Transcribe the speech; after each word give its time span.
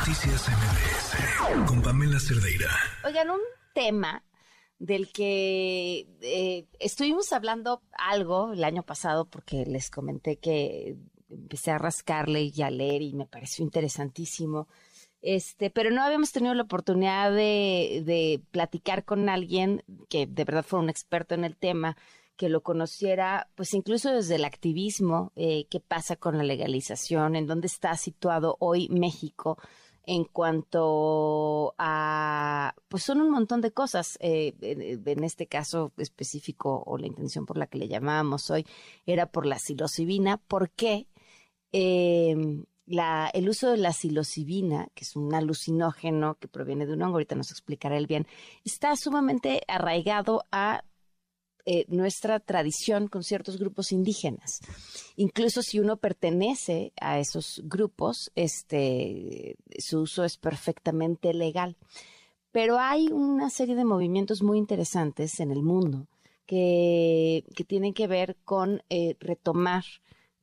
Noticias 0.00 0.48
MBS 0.48 1.66
con 1.68 1.82
Pamela 1.82 2.18
Cerdeira. 2.18 2.70
Oigan, 3.04 3.28
un 3.28 3.40
tema 3.74 4.24
del 4.78 5.12
que 5.12 6.08
eh, 6.22 6.66
estuvimos 6.78 7.34
hablando 7.34 7.82
algo 7.92 8.54
el 8.54 8.64
año 8.64 8.82
pasado 8.82 9.26
porque 9.26 9.66
les 9.66 9.90
comenté 9.90 10.38
que 10.38 10.96
empecé 11.28 11.72
a 11.72 11.76
rascarle 11.76 12.50
y 12.54 12.62
a 12.62 12.70
leer 12.70 13.02
y 13.02 13.12
me 13.12 13.26
pareció 13.26 13.62
interesantísimo. 13.62 14.68
Este, 15.20 15.68
pero 15.68 15.90
no 15.90 16.02
habíamos 16.02 16.32
tenido 16.32 16.54
la 16.54 16.62
oportunidad 16.62 17.30
de, 17.30 18.40
platicar 18.52 19.04
con 19.04 19.28
alguien 19.28 19.84
que 20.08 20.26
de 20.26 20.44
verdad 20.44 20.64
fue 20.66 20.78
un 20.78 20.88
experto 20.88 21.34
en 21.34 21.44
el 21.44 21.58
tema 21.58 21.98
que 22.38 22.48
lo 22.48 22.62
conociera, 22.62 23.50
pues 23.54 23.74
incluso 23.74 24.10
desde 24.14 24.36
el 24.36 24.46
activismo, 24.46 25.30
eh, 25.36 25.66
qué 25.68 25.78
pasa 25.78 26.16
con 26.16 26.38
la 26.38 26.42
legalización, 26.42 27.36
en 27.36 27.46
dónde 27.46 27.66
está 27.66 27.94
situado 27.98 28.56
hoy 28.60 28.88
México 28.88 29.58
en 30.06 30.24
cuanto 30.24 31.74
a, 31.78 32.74
pues 32.88 33.02
son 33.02 33.20
un 33.20 33.30
montón 33.30 33.60
de 33.60 33.72
cosas. 33.72 34.16
Eh, 34.20 34.54
en, 34.60 35.24
este 35.24 35.46
caso 35.46 35.92
específico, 35.96 36.82
o 36.86 36.98
la 36.98 37.06
intención 37.06 37.46
por 37.46 37.58
la 37.58 37.66
que 37.66 37.78
le 37.78 37.88
llamábamos 37.88 38.50
hoy, 38.50 38.66
era 39.06 39.26
por 39.26 39.46
la 39.46 39.58
psilocibina. 39.58 40.38
¿Por 40.38 40.70
qué? 40.70 41.06
Eh, 41.72 42.64
la, 42.86 43.30
el 43.32 43.48
uso 43.48 43.70
de 43.70 43.76
la 43.76 43.92
psilocibina, 43.92 44.88
que 44.94 45.04
es 45.04 45.14
un 45.14 45.32
alucinógeno 45.32 46.36
que 46.40 46.48
proviene 46.48 46.86
de 46.86 46.94
un 46.94 47.02
hongo, 47.02 47.14
ahorita 47.14 47.36
nos 47.36 47.52
explicará 47.52 47.96
él 47.96 48.08
bien, 48.08 48.26
está 48.64 48.96
sumamente 48.96 49.62
arraigado 49.68 50.44
a 50.50 50.82
eh, 51.66 51.84
nuestra 51.88 52.40
tradición 52.40 53.08
con 53.08 53.22
ciertos 53.22 53.58
grupos 53.58 53.92
indígenas. 53.92 54.60
Incluso 55.16 55.62
si 55.62 55.78
uno 55.78 55.96
pertenece 55.96 56.92
a 57.00 57.18
esos 57.18 57.62
grupos, 57.64 58.30
este, 58.34 59.56
su 59.78 60.00
uso 60.00 60.24
es 60.24 60.36
perfectamente 60.36 61.34
legal. 61.34 61.76
Pero 62.52 62.78
hay 62.78 63.08
una 63.08 63.50
serie 63.50 63.76
de 63.76 63.84
movimientos 63.84 64.42
muy 64.42 64.58
interesantes 64.58 65.38
en 65.40 65.50
el 65.50 65.62
mundo 65.62 66.08
que, 66.46 67.44
que 67.54 67.64
tienen 67.64 67.94
que 67.94 68.08
ver 68.08 68.36
con 68.44 68.82
eh, 68.90 69.16
retomar 69.20 69.84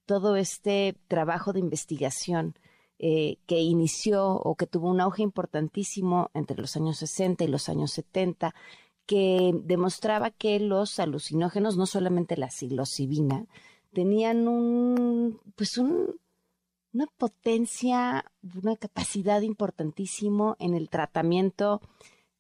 todo 0.06 0.38
este 0.38 0.96
trabajo 1.08 1.52
de 1.52 1.60
investigación 1.60 2.56
eh, 3.00 3.38
que 3.46 3.60
inició 3.60 4.32
o 4.32 4.56
que 4.56 4.66
tuvo 4.66 4.90
un 4.90 5.02
auge 5.02 5.22
importantísimo 5.22 6.32
entre 6.34 6.58
los 6.58 6.76
años 6.76 6.98
60 6.98 7.44
y 7.44 7.48
los 7.48 7.70
años 7.70 7.92
70 7.92 8.56
que 9.08 9.54
demostraba 9.64 10.30
que 10.30 10.60
los 10.60 11.00
alucinógenos, 11.00 11.78
no 11.78 11.88
solamente 11.88 12.38
la 12.38 12.52
psilocibina, 12.52 13.46
tenían 13.94 14.48
un, 14.48 15.40
pues 15.56 15.78
un, 15.78 16.20
una 16.94 17.08
potencia, 17.18 18.26
una 18.62 18.76
capacidad 18.76 19.42
importantísimo 19.42 20.56
en 20.60 20.76
el 20.76 20.90
tratamiento 20.90 21.82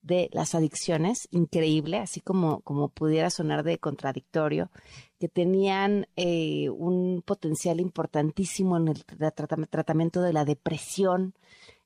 de 0.01 0.29
las 0.33 0.55
adicciones, 0.55 1.27
increíble, 1.31 1.97
así 1.97 2.21
como, 2.21 2.61
como 2.61 2.89
pudiera 2.89 3.29
sonar 3.29 3.63
de 3.63 3.77
contradictorio, 3.77 4.69
que 5.19 5.27
tenían 5.29 6.07
eh, 6.15 6.69
un 6.69 7.23
potencial 7.25 7.79
importantísimo 7.79 8.77
en 8.77 8.89
el 8.89 9.03
tratamiento 9.69 10.21
de 10.21 10.33
la 10.33 10.45
depresión, 10.45 11.33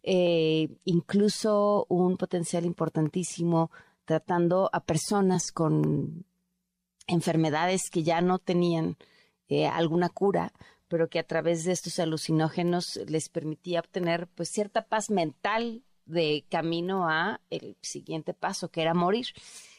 eh, 0.03 0.69
incluso 0.85 1.85
un 1.89 2.17
potencial 2.17 2.65
importantísimo 2.65 3.71
tratando 4.11 4.69
a 4.73 4.83
personas 4.83 5.53
con 5.53 6.25
enfermedades 7.07 7.89
que 7.89 8.03
ya 8.03 8.19
no 8.19 8.39
tenían 8.39 8.97
eh, 9.47 9.67
alguna 9.67 10.09
cura, 10.09 10.51
pero 10.89 11.07
que 11.07 11.17
a 11.17 11.23
través 11.23 11.63
de 11.63 11.71
estos 11.71 11.97
alucinógenos 11.97 12.99
les 13.07 13.29
permitía 13.29 13.79
obtener 13.79 14.27
pues 14.27 14.49
cierta 14.49 14.81
paz 14.81 15.09
mental 15.09 15.81
de 16.03 16.43
camino 16.49 17.07
a 17.07 17.39
el 17.49 17.77
siguiente 17.81 18.33
paso, 18.33 18.67
que 18.67 18.81
era 18.81 18.93
morir. 18.93 19.27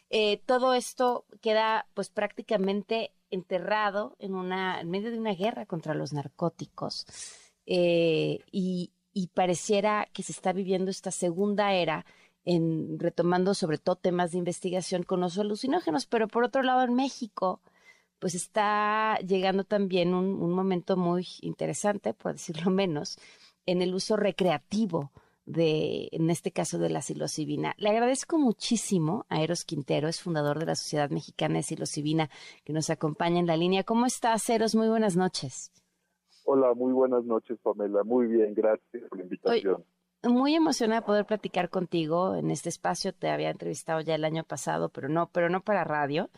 Eh, 0.08 0.40
todo 0.46 0.72
esto 0.72 1.26
queda 1.42 1.86
pues 1.92 2.08
prácticamente 2.08 3.12
enterrado 3.30 4.16
en 4.18 4.34
una 4.34 4.80
en 4.80 4.88
medio 4.88 5.10
de 5.10 5.18
una 5.18 5.34
guerra 5.34 5.66
contra 5.66 5.92
los 5.92 6.14
narcóticos 6.14 7.04
eh, 7.66 8.38
y, 8.50 8.92
y 9.12 9.26
pareciera 9.28 10.08
que 10.14 10.22
se 10.22 10.32
está 10.32 10.54
viviendo 10.54 10.90
esta 10.90 11.10
segunda 11.10 11.74
era 11.74 12.06
en 12.44 12.98
retomando 12.98 13.54
sobre 13.54 13.78
todo 13.78 13.96
temas 13.96 14.32
de 14.32 14.38
investigación 14.38 15.02
con 15.02 15.20
los 15.20 15.38
alucinógenos, 15.38 16.06
pero 16.06 16.28
por 16.28 16.44
otro 16.44 16.62
lado 16.62 16.82
en 16.82 16.94
México 16.94 17.60
pues 18.18 18.36
está 18.36 19.18
llegando 19.18 19.64
también 19.64 20.14
un, 20.14 20.40
un 20.40 20.52
momento 20.52 20.96
muy 20.96 21.26
interesante, 21.40 22.14
por 22.14 22.34
decirlo 22.34 22.70
menos, 22.70 23.18
en 23.66 23.82
el 23.82 23.94
uso 23.94 24.16
recreativo 24.16 25.10
de, 25.44 26.08
en 26.12 26.30
este 26.30 26.52
caso, 26.52 26.78
de 26.78 26.88
la 26.88 27.02
psilocibina. 27.02 27.74
Le 27.78 27.90
agradezco 27.90 28.38
muchísimo 28.38 29.26
a 29.28 29.42
Eros 29.42 29.64
Quintero, 29.64 30.06
es 30.06 30.22
fundador 30.22 30.60
de 30.60 30.66
la 30.66 30.76
Sociedad 30.76 31.10
Mexicana 31.10 31.56
de 31.56 31.62
Psilocibina, 31.64 32.30
que 32.64 32.72
nos 32.72 32.90
acompaña 32.90 33.40
en 33.40 33.48
la 33.48 33.56
línea. 33.56 33.82
¿Cómo 33.82 34.06
estás, 34.06 34.48
Eros? 34.50 34.76
Muy 34.76 34.88
buenas 34.88 35.16
noches. 35.16 35.72
Hola, 36.44 36.74
muy 36.74 36.92
buenas 36.92 37.24
noches, 37.24 37.58
Pamela. 37.60 38.04
Muy 38.04 38.28
bien, 38.28 38.54
gracias 38.54 39.02
por 39.08 39.18
la 39.18 39.24
invitación 39.24 39.84
muy 40.22 40.54
emocionada 40.54 41.00
de 41.00 41.06
poder 41.06 41.26
platicar 41.26 41.68
contigo 41.70 42.34
en 42.34 42.50
este 42.50 42.68
espacio. 42.68 43.12
Te 43.12 43.30
había 43.30 43.50
entrevistado 43.50 44.00
ya 44.00 44.14
el 44.14 44.24
año 44.24 44.44
pasado, 44.44 44.88
pero 44.88 45.08
no, 45.08 45.28
pero 45.28 45.48
no 45.48 45.60
para 45.60 45.84
radio. 45.84 46.30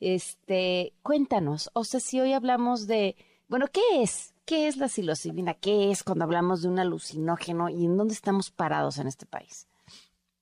Este, 0.00 0.92
cuéntanos, 1.02 1.70
o 1.72 1.84
sea, 1.84 2.00
si 2.00 2.20
hoy 2.20 2.32
hablamos 2.32 2.86
de, 2.86 3.16
bueno, 3.48 3.66
¿qué 3.72 4.02
es? 4.02 4.34
¿Qué 4.44 4.68
es 4.68 4.76
la 4.76 4.88
psilocibina? 4.88 5.54
¿Qué 5.54 5.90
es 5.90 6.04
cuando 6.04 6.24
hablamos 6.24 6.62
de 6.62 6.68
un 6.68 6.78
alucinógeno 6.78 7.68
y 7.68 7.84
en 7.84 7.96
dónde 7.96 8.14
estamos 8.14 8.50
parados 8.50 8.98
en 8.98 9.08
este 9.08 9.26
país? 9.26 9.68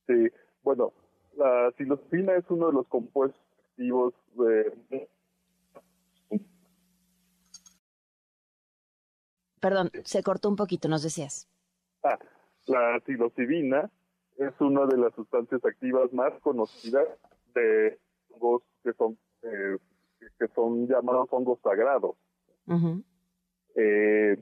Sí, 0.07 0.29
bueno, 0.63 0.93
la 1.37 1.73
psilocibina 1.77 2.35
es 2.35 2.45
uno 2.51 2.69
de 2.69 2.73
los 2.75 2.87
compuestos 2.87 3.41
activos 3.71 4.15
de 4.35 5.09
Perdón, 9.59 9.91
se 10.05 10.23
cortó 10.23 10.49
un 10.49 10.55
poquito, 10.55 10.87
nos 10.89 11.03
decías. 11.03 11.49
Ah, 12.05 12.19
la 12.67 13.01
psilocibina 13.01 13.91
es 14.37 14.53
una 14.61 14.87
de 14.87 14.99
las 14.99 15.15
sustancias 15.15 15.65
activas 15.65 16.13
más 16.13 16.33
conocidas 16.41 17.07
de 17.55 17.99
hongos 18.31 18.63
que 18.83 18.93
son 18.95 19.19
eh, 19.43 19.79
que 20.39 20.49
son 20.55 20.87
llamados 20.87 21.29
hongos 21.31 21.59
sagrados. 21.63 22.17
eh, 23.77 24.37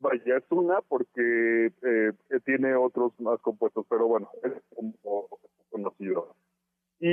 vaya, 0.00 0.36
es 0.36 0.44
una 0.50 0.80
porque 0.82 1.72
eh, 1.82 2.12
tiene 2.44 2.74
otros 2.74 3.12
más 3.20 3.40
compuestos, 3.40 3.86
pero 3.88 4.06
bueno, 4.06 4.28
es 4.42 4.52
como 4.74 5.28
conocido. 5.70 6.36
Y 7.00 7.10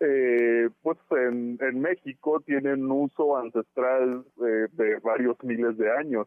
eh, 0.00 0.68
pues 0.82 0.98
en, 1.10 1.58
en 1.60 1.80
México 1.80 2.40
tienen 2.40 2.90
uso 2.90 3.36
ancestral 3.36 4.24
eh, 4.44 4.66
de 4.72 4.98
varios 5.00 5.42
miles 5.42 5.76
de 5.78 5.90
años. 5.90 6.26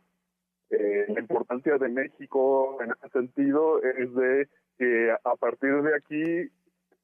Eh, 0.72 1.06
la 1.10 1.20
importancia 1.20 1.78
de 1.78 1.90
México 1.90 2.78
en 2.82 2.92
ese 2.92 3.10
sentido 3.10 3.82
es 3.82 4.14
de 4.14 4.48
que 4.78 5.12
a 5.12 5.36
partir 5.36 5.82
de 5.82 5.96
aquí 5.96 6.52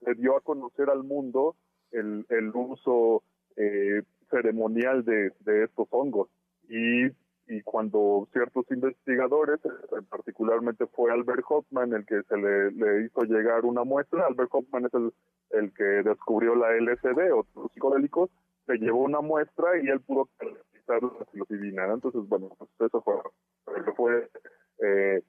se 0.04 0.14
dio 0.16 0.38
a 0.38 0.42
conocer 0.42 0.90
al 0.90 1.04
mundo 1.04 1.56
el, 1.92 2.26
el 2.30 2.50
uso 2.54 3.24
eh, 3.56 4.04
ceremonial 4.30 5.04
de, 5.04 5.32
de 5.40 5.64
estos 5.64 5.88
hongos. 5.92 6.30
Y, 6.70 7.06
y 7.48 7.62
cuando 7.64 8.28
ciertos 8.34 8.66
investigadores, 8.72 9.60
particularmente 10.10 10.88
fue 10.88 11.12
Albert 11.12 11.44
Hoffman 11.48 11.94
el 11.94 12.06
que 12.06 12.22
se 12.24 12.38
le, 12.38 12.72
le 12.72 13.06
hizo 13.06 13.24
llegar 13.24 13.66
una 13.66 13.84
muestra, 13.84 14.26
Albert 14.26 14.50
Hoffman 14.52 14.86
es 14.86 14.94
el, 14.94 15.14
el 15.52 15.74
que 15.74 15.84
descubrió 15.84 16.56
la 16.56 16.72
LSD, 16.74 17.32
otros 17.34 17.72
psicodélicos, 17.74 18.30
se 18.66 18.78
llevó 18.78 19.04
una 19.04 19.22
muestra 19.22 19.80
y 19.82 19.88
él 19.88 20.02
pudo 20.02 20.28
la 20.88 21.26
psilocibina. 21.32 21.86
Entonces, 21.92 22.22
bueno, 22.28 22.50
pues 22.58 22.70
eso 22.80 23.02
fue 23.02 23.16
fue 23.96 24.30
eh, 24.84 25.22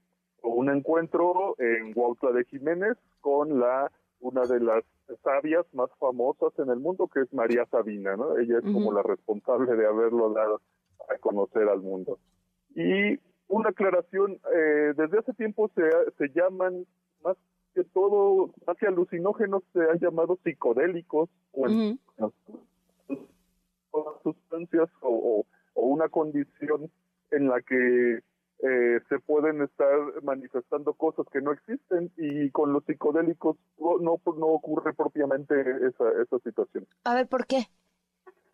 un 0.43 0.71
encuentro 0.71 1.55
en 1.59 1.93
Huautla 1.95 2.33
de 2.33 2.45
Jiménez 2.45 2.97
con 3.21 3.61
la 3.61 3.91
una 4.21 4.43
de 4.43 4.61
las 4.61 4.85
sabias 5.23 5.67
más 5.73 5.91
famosas 5.99 6.59
en 6.59 6.71
el 6.71 6.81
mundo, 6.81 7.09
que 7.09 7.21
es 7.21 7.33
María 7.33 7.67
Sabina, 7.67 8.17
¿no? 8.17 8.39
Ella 8.39 8.59
es 8.59 8.65
como 8.65 8.93
la 8.93 9.03
responsable 9.03 9.77
de 9.77 9.87
haberlo 9.87 10.33
dado 10.33 10.61
a 11.09 11.19
conocer 11.19 11.69
al 11.69 11.81
mundo. 11.81 12.19
Y 12.75 13.19
una 13.49 13.71
aclaración, 13.71 14.41
eh, 14.55 14.93
desde 14.97 15.19
hace 15.19 15.33
tiempo 15.35 15.71
se, 15.75 15.83
se 16.19 16.29
llaman 16.35 16.87
más 17.23 17.37
que 17.75 17.85
todo, 17.85 18.51
más 18.67 18.77
que 18.79 18.87
alucinógenos, 18.87 19.63
se 19.73 19.81
han 19.81 19.99
llamado 19.99 20.39
psicodélicos 20.43 21.29
o, 21.53 21.67
sustancias 24.23 24.89
o, 25.01 25.06
o, 25.06 25.06
una 26.07 26.09
condición 26.09 26.91
en 27.31 27.49
la 27.49 27.61
que 27.61 28.21
eh, 28.59 29.01
se 29.09 29.19
pueden 29.21 29.63
estar 29.63 30.23
manifestando 30.23 30.95
cosas 30.95 31.27
que 31.33 31.41
no 31.41 31.53
existen 31.53 32.11
y 32.17 32.51
con 32.51 32.73
los 32.73 32.85
psicodélicos 32.85 33.57
no, 33.79 33.99
no, 34.01 34.47
ocurre 34.47 34.95
propiamente 34.95 35.55
esa, 35.87 36.05
esa 36.23 36.39
situación. 36.39 36.87
A 37.05 37.15
ver, 37.15 37.27
¿por 37.27 37.47
qué? 37.47 37.67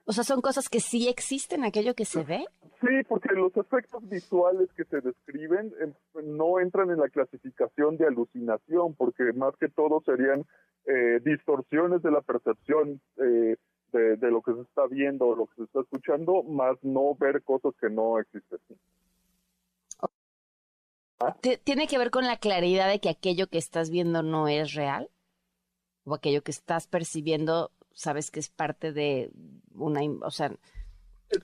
O 0.04 0.12
sea, 0.12 0.24
son 0.24 0.40
cosas 0.40 0.68
que 0.68 0.80
sí 0.80 1.08
existen, 1.08 1.64
aquello 1.64 1.94
que 1.94 2.04
se 2.04 2.24
ve. 2.24 2.44
Sí, 2.80 3.04
porque 3.08 3.32
los 3.34 3.56
efectos 3.56 4.08
visuales 4.08 4.68
que 4.76 4.84
se 4.84 5.00
describen 5.00 5.72
em, 5.80 5.92
no 6.24 6.58
entran 6.58 6.90
en 6.90 6.98
la 6.98 7.08
clasificación 7.08 7.96
de 7.96 8.06
alucinación, 8.06 8.94
porque 8.96 9.32
más 9.32 9.54
que 9.56 9.68
todo 9.68 10.02
serían 10.04 10.44
eh, 10.86 11.20
distorsiones 11.24 12.02
de 12.02 12.10
la 12.10 12.22
percepción 12.22 13.00
eh, 13.18 13.56
de, 13.92 14.30
lo 14.30 14.42
que 14.42 14.54
se 14.54 14.62
está 14.62 14.86
viendo 14.86 15.26
o 15.26 15.36
lo 15.36 15.46
que 15.46 15.56
se 15.56 15.62
está 15.64 15.80
escuchando, 15.80 16.42
más 16.42 16.76
no 16.82 17.14
ver 17.14 17.42
cosas 17.42 17.74
que 17.80 17.90
no 17.90 18.18
existen. 18.18 18.58
¿Tiene 21.64 21.86
que 21.86 21.98
ver 21.98 22.10
con 22.10 22.26
la 22.26 22.38
claridad 22.38 22.88
de 22.88 22.98
que 22.98 23.08
aquello 23.08 23.46
que 23.46 23.58
estás 23.58 23.90
viendo 23.90 24.22
no 24.22 24.48
es 24.48 24.74
real? 24.74 25.08
¿O 26.04 26.14
aquello 26.14 26.42
que 26.42 26.50
estás 26.50 26.88
percibiendo 26.88 27.70
sabes 27.94 28.30
que 28.30 28.40
es 28.40 28.48
parte 28.48 28.92
de 28.92 29.30
una, 29.74 30.00
o 30.24 30.30
sea, 30.30 30.50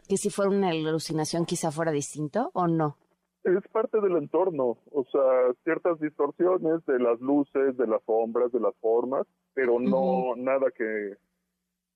que 0.09 0.17
si 0.17 0.31
fuera 0.31 0.50
una 0.50 0.71
alucinación 0.71 1.45
quizá 1.45 1.71
fuera 1.71 1.93
distinto 1.93 2.50
o 2.55 2.67
no? 2.67 2.97
Es 3.45 3.67
parte 3.69 4.00
del 4.00 4.17
entorno, 4.17 4.79
o 4.91 5.05
sea, 5.11 5.55
ciertas 5.65 5.99
distorsiones 6.00 6.85
de 6.87 6.99
las 6.99 7.21
luces, 7.21 7.77
de 7.77 7.87
las 7.87 8.03
sombras, 8.05 8.53
de 8.53 8.61
las 8.61 8.75
formas, 8.77 9.27
pero 9.55 9.81
no 9.81 10.35
nada 10.37 10.71
que 10.77 11.17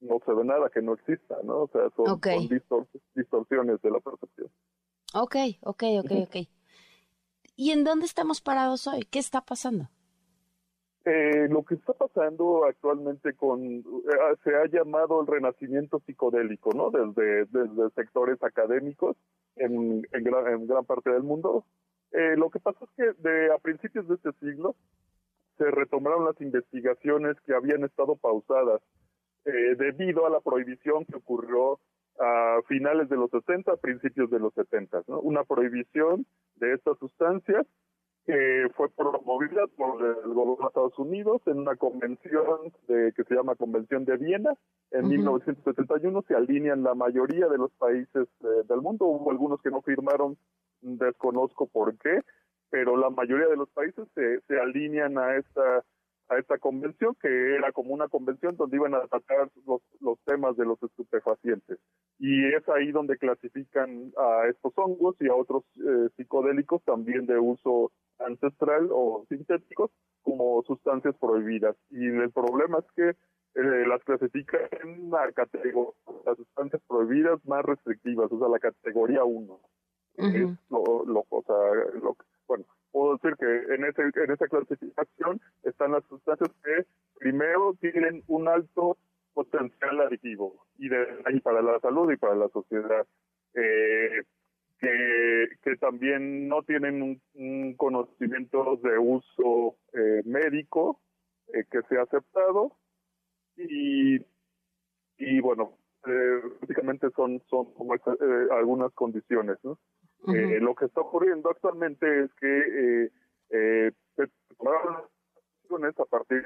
no 0.02 0.20
se 0.24 0.32
ve 0.32 0.44
nada 0.44 0.68
que 0.68 0.82
no 0.82 0.94
exista, 0.94 1.36
¿no? 1.44 1.62
O 1.62 1.68
sea, 1.68 1.88
son, 1.96 2.20
distorsiones 3.14 3.80
de 3.80 3.90
la 3.90 4.00
percepción. 4.00 4.50
Ok, 5.14 5.36
ok, 5.62 5.82
ok, 6.00 6.12
ok. 6.26 6.36
¿Y 7.56 7.70
en 7.70 7.84
dónde 7.84 8.06
estamos 8.06 8.40
parados 8.40 8.86
hoy? 8.86 9.02
¿Qué 9.10 9.18
está 9.18 9.42
pasando? 9.42 9.88
Eh, 11.04 11.48
lo 11.48 11.64
que 11.64 11.74
está 11.74 11.92
pasando 11.94 12.64
actualmente 12.64 13.34
con 13.34 13.60
eh, 13.60 13.82
se 14.44 14.54
ha 14.54 14.66
llamado 14.66 15.20
el 15.20 15.26
renacimiento 15.26 16.00
psicodélico, 16.06 16.70
¿no? 16.74 16.90
Desde, 16.90 17.46
desde 17.46 17.90
sectores 17.96 18.40
académicos 18.42 19.16
en, 19.56 20.06
en, 20.12 20.24
gran, 20.24 20.84
parte 20.84 21.10
del 21.10 21.24
mundo. 21.24 21.64
Eh, 22.12 22.36
lo 22.36 22.50
que 22.50 22.60
pasa 22.60 22.84
es 22.84 22.90
que 22.96 23.28
de, 23.28 23.52
a 23.52 23.58
principios 23.58 24.06
de 24.06 24.14
este 24.14 24.32
siglo 24.40 24.76
se 25.58 25.64
retomaron 25.70 26.24
las 26.24 26.40
investigaciones 26.40 27.36
que 27.46 27.54
habían 27.54 27.84
estado 27.84 28.16
pausadas 28.16 28.80
debido 29.44 30.26
a 30.26 30.30
la 30.30 30.40
prohibición 30.40 31.04
que 31.04 31.16
ocurrió 31.16 31.80
a 32.18 32.60
finales 32.68 33.08
de 33.08 33.16
los 33.16 33.30
60, 33.30 33.76
principios 33.76 34.30
de 34.30 34.38
los 34.38 34.52
70, 34.54 35.02
¿no? 35.08 35.20
Una 35.20 35.44
prohibición 35.44 36.26
de 36.56 36.74
estas 36.74 36.98
sustancias 36.98 37.66
que 38.24 38.68
fue 38.76 38.88
promovida 38.90 39.66
por 39.76 40.00
el 40.00 40.32
gobierno 40.32 40.56
de 40.60 40.66
Estados 40.68 40.98
Unidos 40.98 41.42
en 41.46 41.58
una 41.58 41.74
convención 41.74 42.72
de, 42.86 43.12
que 43.16 43.24
se 43.24 43.34
llama 43.34 43.56
Convención 43.56 44.04
de 44.04 44.16
Viena. 44.16 44.54
En 44.92 45.08
1971 45.08 46.22
se 46.28 46.34
alinean 46.34 46.84
la 46.84 46.94
mayoría 46.94 47.48
de 47.48 47.58
los 47.58 47.72
países 47.72 48.28
eh, 48.42 48.46
del 48.68 48.80
mundo. 48.80 49.06
Hubo 49.06 49.30
algunos 49.30 49.60
que 49.60 49.70
no 49.70 49.82
firmaron, 49.82 50.36
desconozco 50.82 51.66
por 51.66 51.96
qué, 51.98 52.20
pero 52.70 52.96
la 52.96 53.10
mayoría 53.10 53.48
de 53.48 53.56
los 53.56 53.68
países 53.70 54.06
se, 54.14 54.40
se 54.42 54.60
alinean 54.60 55.18
a 55.18 55.36
esta 55.36 55.84
a 56.32 56.38
esta 56.38 56.58
convención, 56.58 57.16
que 57.20 57.54
era 57.56 57.72
como 57.72 57.92
una 57.92 58.08
convención 58.08 58.56
donde 58.56 58.76
iban 58.76 58.94
a 58.94 59.06
tratar 59.06 59.50
los, 59.66 59.82
los 60.00 60.18
temas 60.24 60.56
de 60.56 60.64
los 60.64 60.82
estupefacientes. 60.82 61.78
Y 62.18 62.44
es 62.54 62.68
ahí 62.68 62.92
donde 62.92 63.18
clasifican 63.18 64.12
a 64.16 64.48
estos 64.48 64.72
hongos 64.76 65.16
y 65.20 65.28
a 65.28 65.34
otros 65.34 65.64
eh, 65.76 66.08
psicodélicos 66.16 66.82
también 66.84 67.26
de 67.26 67.38
uso 67.38 67.92
ancestral 68.18 68.88
o 68.90 69.24
sintéticos 69.28 69.90
como 70.22 70.62
sustancias 70.62 71.14
prohibidas. 71.20 71.76
Y 71.90 72.06
el 72.06 72.30
problema 72.30 72.78
es 72.78 72.86
que 72.94 73.08
eh, 73.54 73.86
las 73.86 74.02
clasifican 74.04 74.62
en 74.82 75.10
la 75.10 75.30
categoría, 75.32 75.92
las 76.24 76.36
sustancias 76.36 76.80
prohibidas 76.88 77.44
más 77.44 77.64
restrictivas, 77.64 78.30
o 78.32 78.38
sea, 78.38 78.48
la 78.48 78.58
categoría 78.58 79.24
1. 79.24 79.60
lo, 80.70 81.04
lo, 81.06 81.24
o 81.28 81.42
sea, 81.42 81.56
lo, 82.00 82.16
bueno, 82.46 82.64
puedo 82.92 83.16
decir 83.16 83.36
que 83.36 83.74
en, 83.74 83.84
ese, 83.84 84.02
en 84.02 84.30
esa 84.30 84.46
clasificación 84.46 85.40
están 85.64 85.92
las 85.92 86.04
sustancias 86.04 86.50
que 86.62 86.86
primero 87.18 87.74
tienen 87.80 88.22
un 88.28 88.48
alto 88.48 88.96
potencial 89.34 90.00
adictivo 90.00 90.66
y 90.78 90.88
de 90.88 91.06
ahí 91.24 91.40
para 91.40 91.62
la 91.62 91.80
salud 91.80 92.12
y 92.12 92.16
para 92.16 92.34
la 92.34 92.48
sociedad. 92.48 93.06
Eh, 93.54 94.22
que, 94.82 95.46
que 95.62 95.76
también 95.76 96.48
no 96.48 96.62
tienen 96.64 97.20
un, 97.34 97.74
conocimiento 97.74 98.76
de 98.82 98.98
uso 98.98 99.76
eh, 99.92 100.22
médico 100.24 101.00
eh, 101.54 101.64
que 101.70 101.82
sea 101.88 102.02
aceptado 102.02 102.76
y, 103.56 104.16
y 105.18 105.40
bueno, 105.40 105.78
eh, 106.06 106.42
básicamente 106.60 107.08
son, 107.14 107.40
son 107.48 107.72
como 107.74 107.94
algunas 108.50 108.92
condiciones. 108.92 109.58
¿no? 109.62 109.78
Lo 110.26 110.74
que 110.74 110.84
está 110.86 111.00
ocurriendo 111.00 111.50
actualmente 111.50 112.24
es 112.24 112.34
que 112.34 113.10
eh, 113.50 113.92
se 114.16 114.28
a 115.98 116.04
partir 116.04 116.44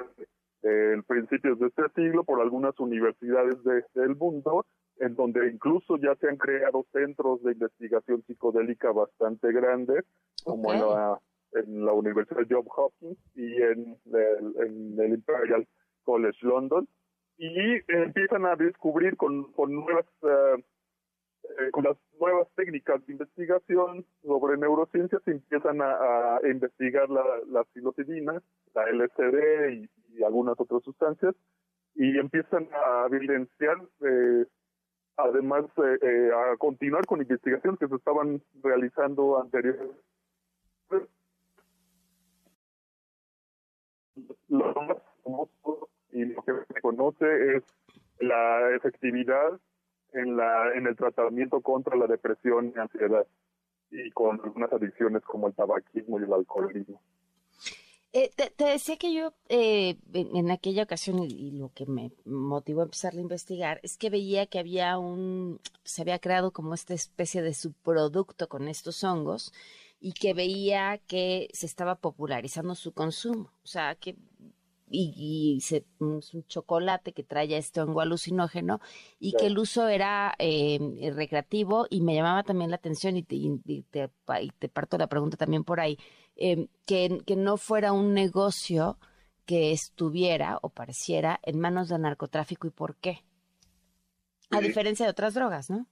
del 0.63 1.05
principios 1.05 1.59
de 1.59 1.67
este 1.67 1.83
siglo 1.95 2.25
por 2.25 2.41
algunas 2.41 2.79
universidades 2.81 3.63
del 3.95 4.17
mundo 4.17 4.65
en 4.99 5.15
donde 5.15 5.51
incluso 5.51 5.97
ya 5.99 6.15
se 6.17 6.29
han 6.29 6.37
creado 6.37 6.87
centros 6.93 7.43
de 7.43 7.53
investigación 7.53 8.23
psicodélica 8.27 8.93
bastante 8.93 9.53
grandes, 9.53 10.05
como 10.45 10.73
en, 10.73 10.81
la, 10.81 11.21
en 11.53 11.85
la 11.85 11.93
Universidad 11.93 12.47
Johns 12.49 12.69
Hopkins 12.75 13.19
y 13.35 13.63
en 13.63 13.99
el, 14.13 15.13
Imperial 15.13 15.67
College 16.05 16.39
London, 16.43 16.89
y 17.39 17.83
empiezan 17.89 18.47
a 18.47 18.57
descubrir 18.57 19.17
con, 19.17 19.53
con 19.53 19.75
nuevas 19.75 20.07
eh, 20.23 20.65
eh, 21.59 21.71
con 21.71 21.85
las 21.85 21.97
nuevas 22.21 22.49
técnicas 22.55 23.05
de 23.07 23.13
investigación 23.13 24.05
sobre 24.23 24.59
neurociencias 24.59 25.23
empiezan 25.27 25.81
a, 25.81 26.39
investigar 26.45 27.09
la, 27.09 27.25
la 27.49 27.65
psilocibina, 27.73 28.43
la 28.75 28.91
LSD 28.91 29.73
y, 29.73 29.91
algunas 30.25 30.59
otras 30.59 30.83
sustancias 30.83 31.35
y 31.95 32.19
empiezan 32.19 32.67
a 32.73 33.07
evidenciar 33.11 33.77
eh, 34.01 34.47
además 35.19 35.67
eh, 35.77 36.31
a 36.35 36.57
continuar 36.57 37.05
con 37.05 37.21
investigaciones 37.21 37.79
que 37.79 37.89
se 37.89 37.97
estaban 37.97 38.43
realizando 38.63 39.39
anteriormente. 39.39 40.01
Lo 44.49 44.75
más 44.75 44.97
famoso 45.23 45.89
y 46.13 46.25
lo 46.25 46.43
que 46.43 46.53
se 46.73 46.81
conoce 46.81 47.57
es 47.57 47.65
la 48.21 48.75
efectividad 48.75 49.61
en, 50.17 50.37
la, 50.37 50.73
en 50.75 50.87
el 50.87 50.97
tratamiento 50.97 51.61
contra 51.61 51.97
la 51.97 52.07
depresión 52.07 52.73
y 52.75 52.79
ansiedad 52.79 53.27
y 53.91 54.11
con 54.11 54.41
algunas 54.43 54.73
adicciones 54.73 55.23
como 55.23 55.47
el 55.47 55.55
tabaquismo 55.55 56.19
y 56.19 56.25
el 56.25 56.33
alcoholismo. 56.33 57.01
Eh, 58.13 58.31
te, 58.35 58.65
decía 58.65 58.97
que 58.97 59.13
yo 59.13 59.35
eh, 59.51 59.97
en, 60.15 60.51
aquella 60.51 60.85
ocasión 60.85 61.23
y, 61.23 61.51
lo 61.51 61.71
que 61.75 61.85
me 61.85 62.13
motivó 62.25 62.81
a 62.81 62.85
empezar 62.85 63.13
a 63.13 63.21
investigar 63.21 63.79
es 63.83 63.99
que 63.99 64.09
veía 64.09 64.47
que 64.47 64.59
había 64.59 64.97
un, 64.99 65.61
se 65.85 66.01
había 66.01 66.19
creado 66.19 66.51
como 66.51 66.73
esta 66.73 66.95
especie 66.95 67.43
de 67.43 67.53
subproducto 67.53 68.49
con 68.49 68.69
estos 68.69 69.05
hongos 69.05 69.53
y 70.01 70.15
que 70.15 70.33
veía 70.33 70.99
que 71.07 71.49
se 71.53 71.67
estaba 71.67 71.97
popularizando 71.97 72.75
su 72.75 72.93
consumo. 72.93 73.51
O 73.63 73.67
sea, 73.67 73.95
que 73.97 74.17
y, 74.89 75.59
se, 75.63 75.85
es 76.19 76.35
un 76.35 76.45
chocolate 76.47 77.13
que 77.13 77.25
trae 77.25 77.57
este 77.57 77.81
hongo 77.81 78.01
alucinógeno 78.01 78.81
y 79.19 79.33
que 79.33 79.47
el 79.47 79.59
uso 79.59 79.89
era 79.89 80.35
eh, 80.39 80.79
recreativo 81.15 81.87
y 81.91 82.03
me 82.03 82.15
llamaba 82.15 82.43
también 82.43 82.71
la 82.71 82.77
atención 82.77 83.17
y 83.17 83.23
te, 83.23 83.35
y 83.37 83.83
te, 83.91 84.11
y 84.41 84.51
te 84.51 84.69
parto 84.69 84.99
la 84.99 85.09
pregunta 85.09 85.37
también 85.37 85.65
por 85.65 85.81
ahí, 85.81 85.99
eh, 86.37 86.69
que, 86.87 87.19
que 87.27 87.37
no 87.37 87.57
fuera 87.57 87.93
un 87.93 88.15
negocio 88.15 88.99
que 89.45 89.73
estuviera 89.73 90.59
o 90.63 90.71
pareciera 90.71 91.39
en 91.43 91.61
manos 91.61 91.89
del 91.89 92.03
narcotráfico 92.03 92.67
y 92.67 92.71
por 92.71 92.97
qué. 92.97 93.19
A 94.51 94.61
diferencia 94.61 95.07
de 95.07 95.11
otras 95.11 95.35
drogas, 95.35 95.71
¿no? 95.71 95.87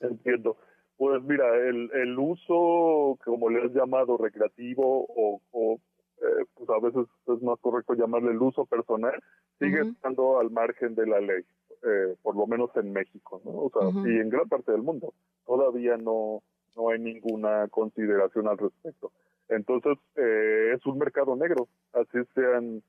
Entiendo. 0.00 0.56
Pues 0.96 1.22
mira, 1.22 1.44
el, 1.56 1.90
el 1.92 2.18
uso, 2.18 3.18
como 3.24 3.50
le 3.50 3.64
has 3.64 3.72
llamado, 3.72 4.16
recreativo 4.16 5.06
o, 5.08 5.40
o 5.50 5.80
eh, 6.24 6.44
pues 6.54 6.68
a 6.70 6.80
veces 6.80 7.06
es 7.26 7.42
más 7.42 7.58
correcto 7.60 7.94
llamarle 7.94 8.30
el 8.30 8.40
uso 8.40 8.64
personal, 8.64 9.22
sigue 9.58 9.80
estando 9.80 10.40
al 10.40 10.50
margen 10.50 10.94
de 10.94 11.06
la 11.06 11.20
ley, 11.20 11.44
eh, 11.82 12.16
por 12.22 12.34
lo 12.36 12.46
menos 12.46 12.70
en 12.76 12.92
México, 12.92 13.42
¿no? 13.44 13.50
O 13.50 13.70
sea, 13.70 13.90
y 14.10 14.18
en 14.18 14.30
gran 14.30 14.48
parte 14.48 14.72
del 14.72 14.82
mundo. 14.82 15.12
Todavía 15.46 15.96
no, 15.96 16.42
no 16.76 16.90
hay 16.90 16.98
ninguna 16.98 17.68
consideración 17.68 18.48
al 18.48 18.58
respecto. 18.58 19.12
Entonces, 19.48 19.98
eh, 20.16 20.72
es 20.74 20.86
un 20.86 20.98
mercado 20.98 21.36
negro, 21.36 21.68
así 21.92 22.18
sean 22.34 22.82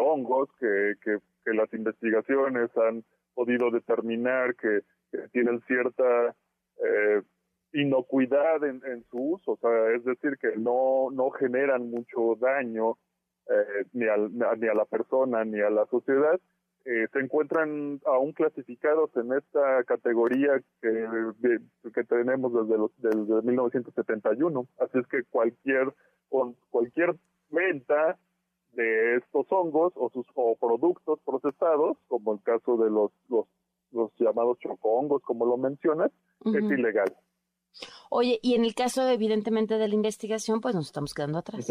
hongos 0.00 0.48
que, 0.58 0.94
que, 1.02 1.18
que, 1.44 1.54
las 1.54 1.72
investigaciones 1.72 2.68
han 2.76 3.04
podido 3.34 3.70
determinar 3.70 4.56
que, 4.56 4.80
que 5.12 5.28
tienen 5.28 5.60
cierta 5.68 6.34
eh, 6.84 7.22
inocuidad 7.72 8.64
en, 8.64 8.82
en, 8.86 9.04
su 9.10 9.34
uso, 9.34 9.52
o 9.52 9.56
sea, 9.58 9.90
es 9.94 10.04
decir, 10.04 10.38
que 10.38 10.56
no, 10.56 11.10
no 11.12 11.30
generan 11.30 11.90
mucho 11.90 12.36
daño 12.40 12.96
eh, 13.48 13.84
ni, 13.92 14.06
al, 14.06 14.32
ni 14.32 14.68
a 14.68 14.74
la 14.74 14.84
persona 14.84 15.44
ni 15.44 15.60
a 15.60 15.70
la 15.70 15.86
sociedad, 15.86 16.38
eh, 16.84 17.06
se 17.12 17.18
encuentran 17.18 18.00
aún 18.06 18.32
clasificados 18.32 19.10
en 19.16 19.32
esta 19.34 19.84
categoría 19.84 20.58
que, 20.80 21.28
que 21.92 22.04
tenemos 22.04 22.52
desde, 22.54 22.78
los, 22.78 22.90
desde 22.96 23.42
1971. 23.42 24.66
Así 24.78 24.98
es 24.98 25.06
que 25.08 25.22
cualquier, 25.24 25.92
cualquier 26.70 27.14
venta 27.50 28.18
de 28.72 29.16
estos 29.16 29.46
hongos 29.50 29.92
o 29.96 30.08
sus 30.10 30.26
o 30.34 30.56
productos 30.56 31.20
procesados, 31.26 31.98
como 32.06 32.32
el 32.32 32.42
caso 32.42 32.76
de 32.78 32.88
los, 32.90 33.12
los, 33.28 33.46
los 33.92 34.10
llamados 34.18 34.58
chocongos, 34.58 35.22
como 35.22 35.44
lo 35.44 35.58
mencionas, 35.58 36.10
es 36.44 36.54
ilegal. 36.54 37.14
Oye, 38.10 38.38
y 38.42 38.54
en 38.54 38.64
el 38.64 38.74
caso 38.74 39.06
evidentemente 39.08 39.78
de 39.78 39.88
la 39.88 39.94
investigación, 39.94 40.60
pues 40.60 40.74
nos 40.74 40.86
estamos 40.86 41.14
quedando 41.14 41.38
atrás. 41.38 41.68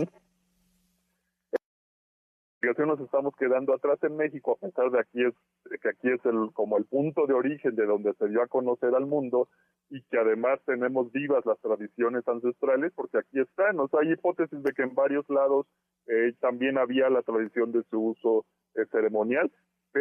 Nos 2.62 3.00
estamos 3.00 3.34
quedando 3.38 3.74
atrás 3.74 3.98
en 4.04 4.18
México, 4.18 4.58
a 4.58 4.66
pesar 4.66 4.92
de 4.92 5.00
aquí 5.00 5.24
es, 5.24 5.34
que 5.80 5.90
aquí 5.90 6.10
es 6.10 6.24
el, 6.26 6.52
como 6.54 6.78
el 6.78 6.86
punto 6.86 7.26
de 7.26 7.34
origen 7.34 7.76
de 7.76 7.86
donde 7.86 8.14
se 8.16 8.28
dio 8.28 8.42
a 8.42 8.48
conocer 8.48 8.94
al 8.94 9.06
mundo 9.06 9.48
y 9.90 10.02
que 10.04 10.18
además 10.18 10.60
tenemos 10.66 11.12
vivas 11.12 11.46
las 11.46 11.60
tradiciones 11.60 12.28
ancestrales, 12.28 12.92
porque 12.94 13.20
aquí 13.20 13.40
están, 13.40 13.80
o 13.80 13.90
hay 14.00 14.12
hipótesis 14.12 14.62
de 14.64 14.74
que 14.74 14.84
en 14.84 14.94
varios 14.96 15.28
lados 15.30 15.66
eh, 16.08 16.34
también 16.40 16.78
había 16.78 17.10
la 17.10 17.22
tradición 17.22 17.72
de 17.72 17.84
su 17.90 18.00
uso 18.00 18.46
eh, 18.76 18.86
ceremonial, 18.92 19.52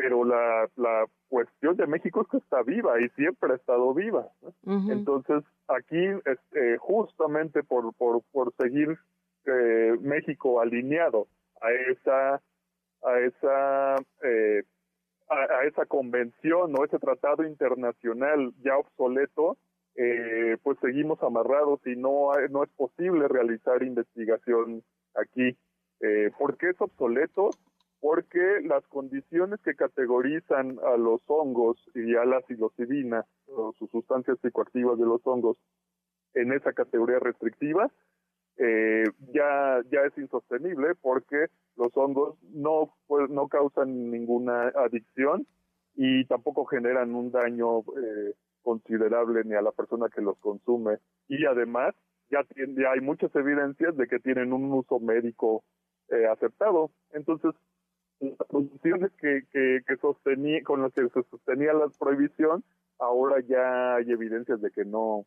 pero 0.01 0.25
la, 0.25 0.69
la 0.77 1.07
cuestión 1.29 1.77
de 1.77 1.87
México 1.87 2.23
es 2.23 2.29
que 2.29 2.37
está 2.39 2.63
viva 2.63 3.01
y 3.01 3.09
siempre 3.11 3.53
ha 3.53 3.57
estado 3.57 3.95
viva. 3.95 4.29
Entonces, 4.67 5.43
aquí, 5.69 6.05
este, 6.25 6.77
justamente 6.79 7.63
por, 7.63 7.95
por, 7.95 8.23
por 8.33 8.53
seguir 8.57 8.99
eh, 9.47 9.97
México 10.01 10.61
alineado 10.61 11.29
a 11.61 11.71
esa 11.73 12.43
a 13.03 13.21
esa 13.21 13.97
eh, 14.23 14.65
a, 15.29 15.65
esa 15.65 15.87
convención 15.87 16.75
o 16.77 16.85
ese 16.85 16.99
tratado 16.99 17.45
internacional 17.45 18.53
ya 18.63 18.77
obsoleto, 18.77 19.57
eh, 19.95 20.57
pues 20.63 20.79
seguimos 20.81 21.23
amarrados 21.23 21.81
y 21.87 21.97
no 21.97 22.33
no 22.51 22.65
es 22.65 22.71
posible 22.71 23.29
realizar 23.29 23.83
investigación 23.83 24.83
aquí. 25.15 25.57
Eh, 26.01 26.31
¿Por 26.39 26.59
qué 26.59 26.71
es 26.71 26.81
obsoleto? 26.81 27.51
Porque 28.07 28.61
las 28.63 28.87
condiciones 28.87 29.59
que 29.63 29.75
categorizan 29.75 30.79
a 30.85 30.97
los 30.97 31.21
hongos 31.27 31.77
y 31.93 32.15
a 32.15 32.25
la 32.25 32.41
psilocibina, 32.43 33.27
o 33.49 33.73
sus 33.73 33.91
sustancias 33.91 34.39
psicoactivas 34.41 34.97
de 34.97 35.07
los 35.07 35.27
hongos, 35.27 35.57
en 36.35 36.53
esa 36.53 36.73
categoría 36.73 37.19
restrictiva, 37.19 37.91
eh, 38.59 39.07
ya, 39.35 39.83
ya 39.91 40.03
es 40.03 40.17
insostenible 40.19 40.95
porque 40.95 41.47
los 41.75 41.89
hongos 41.97 42.39
no, 42.43 42.95
pues, 43.09 43.29
no 43.29 43.49
causan 43.49 44.13
ninguna 44.13 44.69
adicción 44.69 45.45
y 45.97 46.27
tampoco 46.27 46.65
generan 46.65 47.13
un 47.13 47.33
daño 47.33 47.81
eh, 47.81 48.35
considerable 48.63 49.43
ni 49.43 49.55
a 49.55 49.63
la 49.63 49.73
persona 49.73 50.07
que 50.15 50.23
los 50.23 50.39
consume. 50.39 50.99
Y 51.27 51.45
además, 51.45 51.93
ya, 52.31 52.47
ya 52.55 52.93
hay 52.93 53.01
muchas 53.01 53.35
evidencias 53.35 53.97
de 53.97 54.07
que 54.07 54.21
tienen 54.21 54.53
un 54.53 54.73
uso 54.73 55.01
médico 55.01 55.65
eh, 56.09 56.25
aceptado. 56.29 56.93
Entonces, 57.11 57.53
que, 59.21 59.43
que, 59.53 59.81
que 59.87 59.97
sostenía, 59.97 60.63
con 60.63 60.83
las 60.83 60.93
que 60.93 61.09
se 61.09 61.23
sostenía 61.31 61.73
la 61.73 61.89
prohibición, 61.99 62.65
ahora 62.99 63.41
ya 63.41 63.97
hay 63.97 64.11
evidencias 64.11 64.61
de 64.61 64.71
que 64.71 64.85
no, 64.85 65.27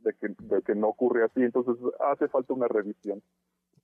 de 0.00 0.62
que 0.62 0.74
no 0.74 0.88
ocurre 0.88 1.24
así. 1.24 1.42
Entonces 1.42 1.76
hace 2.00 2.28
falta 2.28 2.54
una 2.54 2.68
revisión. 2.68 3.22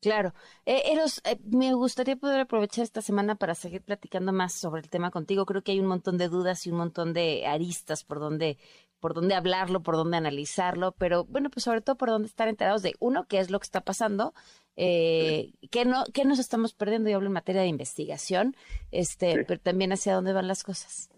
Claro. 0.00 0.32
Eh, 0.64 0.92
Eros, 0.92 1.20
eh, 1.24 1.38
me 1.44 1.74
gustaría 1.74 2.16
poder 2.16 2.40
aprovechar 2.40 2.84
esta 2.84 3.02
semana 3.02 3.34
para 3.34 3.54
seguir 3.54 3.82
platicando 3.82 4.32
más 4.32 4.54
sobre 4.54 4.80
el 4.80 4.88
tema 4.88 5.10
contigo. 5.10 5.44
Creo 5.44 5.62
que 5.62 5.72
hay 5.72 5.80
un 5.80 5.86
montón 5.86 6.16
de 6.16 6.28
dudas 6.28 6.66
y 6.66 6.70
un 6.70 6.78
montón 6.78 7.12
de 7.12 7.46
aristas 7.46 8.02
por 8.02 8.18
donde, 8.18 8.56
por 8.98 9.12
donde 9.12 9.34
hablarlo, 9.34 9.82
por 9.82 9.96
donde 9.96 10.16
analizarlo, 10.16 10.92
pero 10.92 11.24
bueno, 11.24 11.50
pues 11.50 11.64
sobre 11.64 11.82
todo 11.82 11.96
por 11.96 12.08
donde 12.08 12.28
estar 12.28 12.48
enterados 12.48 12.82
de, 12.82 12.94
uno, 12.98 13.26
qué 13.26 13.38
es 13.40 13.50
lo 13.50 13.58
que 13.60 13.64
está 13.64 13.82
pasando, 13.82 14.32
eh, 14.76 15.52
qué, 15.70 15.84
no, 15.84 16.04
qué 16.14 16.24
nos 16.24 16.38
estamos 16.38 16.72
perdiendo, 16.72 17.10
y 17.10 17.12
hablo 17.12 17.26
en 17.26 17.34
materia 17.34 17.60
de 17.60 17.68
investigación, 17.68 18.56
este, 18.90 19.44
pero 19.44 19.60
también 19.60 19.92
hacia 19.92 20.14
dónde 20.14 20.32
van 20.32 20.48
las 20.48 20.64
cosas. 20.64 21.10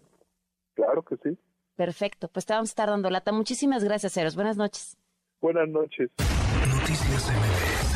Claro 0.73 1.03
que 1.03 1.15
sí. 1.23 1.37
Perfecto, 1.75 2.27
pues 2.27 2.45
te 2.45 2.53
vamos 2.53 2.69
a 2.69 2.71
estar 2.71 2.89
dando 2.89 3.09
lata. 3.09 3.31
Muchísimas 3.31 3.83
gracias, 3.83 4.17
Eros. 4.17 4.35
Buenas 4.35 4.57
noches. 4.57 4.97
Buenas 5.41 5.69
noches. 5.69 6.09
Noticias 6.67 7.31
MBS 7.31 7.92